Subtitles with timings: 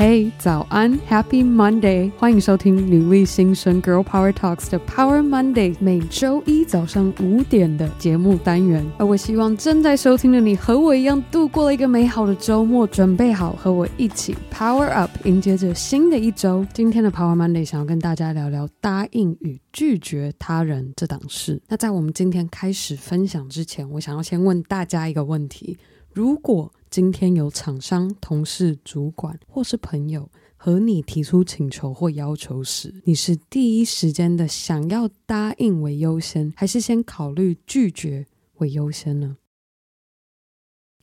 [0.00, 2.10] 嘿，早安，Happy Monday！
[2.12, 8.82] 欢迎收听女力新生 Girl Power Talks 的 Power Monday，每周一早上五点的节目单元。
[8.96, 16.66] 而我希望正在收听的你和我一样度过了一个美好的周末，准备好和我一起 Power Up，迎接着新的一周。
[16.72, 21.60] 今天的 Power Monday 想要跟大家聊聊答应与拒绝他人这档事。
[21.68, 25.76] 那在我们今天开始分享之前，我想要先问大家一个问题：
[26.10, 38.26] 如果今天有厂商、同事、主管或是朋友和你提出请求或要求时，你是第一时间的想要答应为优先，还是先考虑拒绝
[38.56, 39.36] 为优先呢？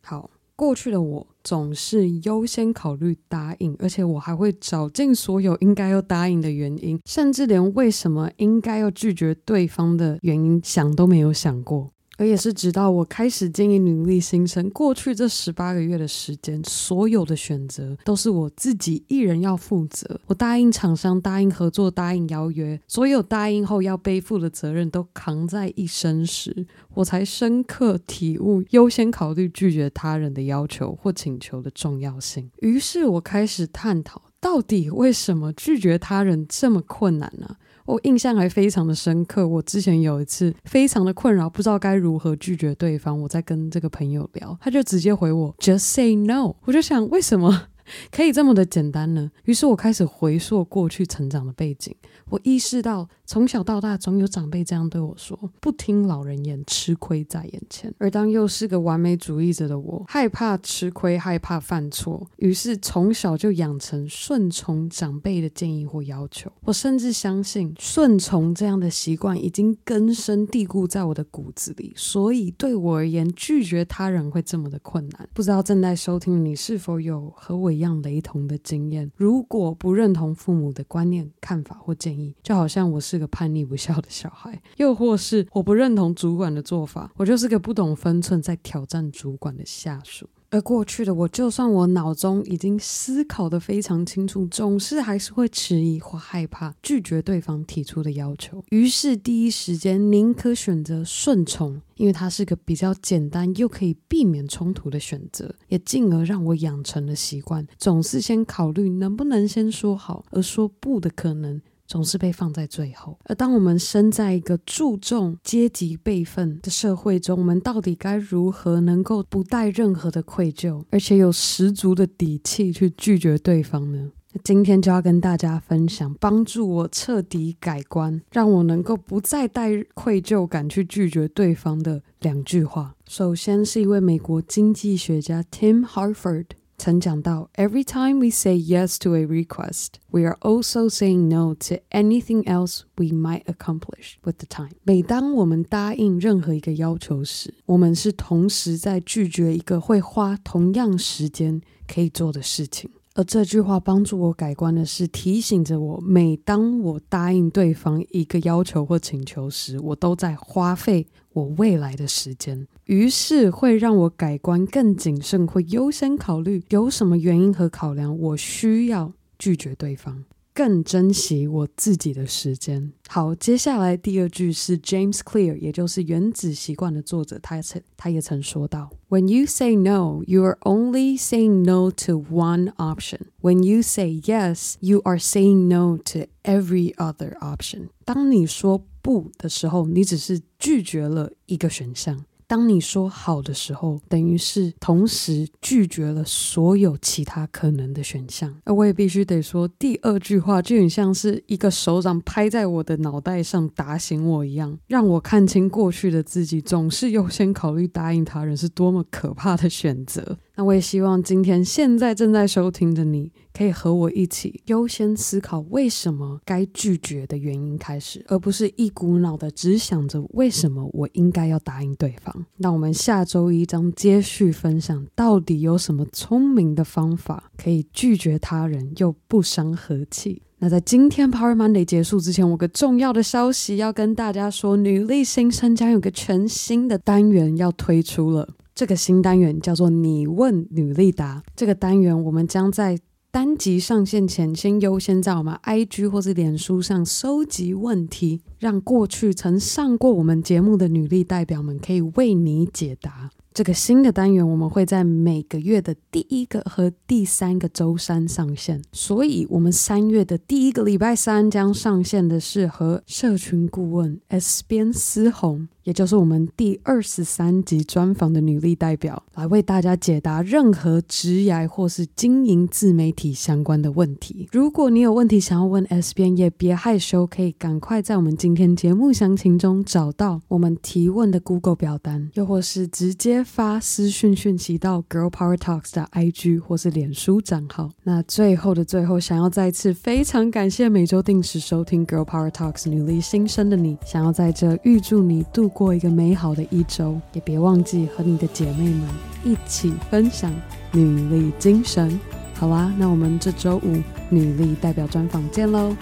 [0.00, 11.90] 好，过去的我总是优先考虑答应，而且我还会找尽所有应该要答应的原因，甚至连为什么应该要拒绝对方的原因想都没有想过。
[12.16, 20.20] 而也是直到我开始经营努力新生，过去这十八个月的时间，所有的选择都是我自己一人要负责。
[20.26, 32.50] 我答应厂商，答应合作，答应邀约，所有答应后要背负的责任都扛在一身时，我才深刻体悟优先考虑拒绝他人的要求或请求的重要性。
[32.60, 37.56] 于是我开始探讨，到底为什么拒绝他人这么困难呢？
[37.86, 43.20] 我印象还非常的深刻，我之前有一次非常的困扰，不知道该如何拒绝对方。
[43.20, 46.54] 我在跟这个朋友聊，他就直接回我 “Just say no”。
[46.64, 47.68] 我就想，为什么
[48.10, 49.30] 可以这么的简单呢？
[49.44, 51.94] 于是我开始回溯过去成长的背景。
[52.30, 66.52] 我意识到，从小到大总有长辈这样对我说：“不听老人言，吃亏在眼前。”而当又是个完美主义者的我，害怕吃亏，害怕犯错，于是从小就养成顺从长辈的建议或要求。
[66.64, 71.94] 我甚至相信，顺从这样的习惯已经根深蒂固在我的骨子里。
[71.96, 75.28] 所以对我而言，拒绝他人会这么的困难。
[75.32, 79.10] 不知道正在收听你是否有和我一样雷同的经验？
[79.16, 90.28] 如果不认同父母的观念、看法或建议，就好像我是个叛逆不孝的小孩，又或是我不认同主管的做法，我就是个不懂分寸在挑战主管的下属。
[90.50, 98.62] 而过去的我，就算我脑中已经思考得非常清楚，总是还是会迟疑或害怕拒绝对方提出的要求。
[98.70, 111.60] 于是第一时间宁可选择顺从，因为它是个比较简单又可以避免冲突的选择，也进而让我养成了习惯，总是先考虑能不能先说好，而说不的可能。
[111.86, 113.18] 总是被放在最后。
[113.24, 124.10] 而当我们身在一个注重阶级辈分的社会中，我们到底该如何能够不带任何的愧疚，而且有十足的底气去拒绝对方呢？
[124.42, 132.96] 今天就要跟大家分享，帮助我彻底改观，让我能够不再带愧疚感去拒绝对方的两句话。
[133.08, 136.46] 首先是一位美国经济学家 Tim Harford。
[136.84, 142.82] 曾讲到，Every time we say yes to a request, we are also saying no to anything else
[142.96, 144.72] we might accomplish with the time。
[144.82, 152.90] 每当我们答应任何一个要求时，我们是同时在拒绝一个会花同样时间可以做的事情。
[153.14, 162.66] 而这句话帮助我改观的是，提醒着我，每当我答应对方一个要求或请求时，我都在花费我未来的时间。
[162.86, 170.24] 于是会让我改观更谨慎，会优先考虑有什么原因和考量，我需要拒绝对方。
[170.54, 172.92] 更珍惜我自己的时间。
[173.08, 183.22] 好，接下来第二句是 James Clear，也就是《原子习惯》的作者，他曾他也曾说到：When you say no, you are only saying no to one option.
[183.40, 187.88] When you say yes, you are saying no to every other option.
[188.04, 192.24] 当你说不的时候，你只是拒绝了一个选项。
[192.46, 198.54] 当你说好的时候，等于是同时拒绝了所有其他可能的选项。
[198.64, 210.38] 而我也必须得说，第二句话就很像是一个手掌拍在我的脑袋上打醒我一样，让我看清过去的自己总是优先考虑答应他人是多么可怕的选择。
[210.56, 222.46] 那我也希望今天现在正在收听的你，可以和我一起优先思考为什么该拒绝的原因开始，而不是一股脑的只想着为什么我应该要答应对方。
[222.58, 230.42] 那我们下周一将接续分享，到底有什么聪明的方法可以拒绝他人又不伤和气？
[230.58, 238.48] 那在今天 Power Monday 结束之前，我有个重要的消息要跟大家说，女力新生将有个全新的单元要推出了。
[238.74, 241.42] 这个新单元叫做“你问女力答”。
[241.54, 242.98] 这个单元，我们将在
[243.30, 253.30] 单集上线前，先优先在我们 IG 或者脸书上收集问题，让过去曾上过我们节目的女力代表们可以为你解答。
[253.52, 265.68] 这个新的单元我们会在每个月的第一个和第三个周三上线，所以我们三月的第一个礼拜三将上线的是和社群顾问 S 边思红。
[265.84, 274.48] 也就是我们第二十三集专访的女力代表，来为大家解答任何职涯或是经营自媒体相关的问题。
[274.50, 287.90] 如果你有问题想要问 S 边，也别害羞，可以赶快在我们今天节目详情中找到我们提问的 Google 表单，又或是直接发私讯讯息到 Girl Power Talks 的 IG 或是脸书账号。
[288.04, 295.70] 那最后的最后，想要再次非常感谢每周定时收听 Girl Power Talks 女力新生的你，想要在这预祝你度。
[295.74, 299.08] 过一个美好的一周，也别忘记和你的姐妹们
[299.44, 300.50] 一起分享
[300.92, 302.18] 女力精神。
[302.54, 305.94] 好啦，那我们这周五女力代表专访见喽，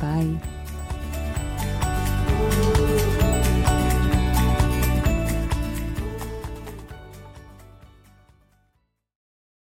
[0.00, 0.24] 拜。